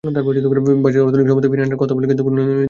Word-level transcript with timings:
বাজেটে 0.85 0.99
অর্থনৈতিক 1.05 1.27
সমতা 1.31 1.47
ফিরিয়ে 1.51 1.65
আনার 1.67 1.79
কথা 1.81 1.93
বলা 1.93 1.97
হয়েছে, 1.97 2.09
কিন্তু 2.11 2.25
কোনো 2.27 2.35
নির্দেশনা 2.37 2.47
নেই। 2.53 2.59